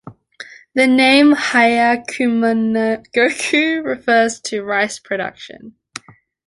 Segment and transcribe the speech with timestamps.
[0.73, 5.75] The name "Hyakumangoku" refers to rice production.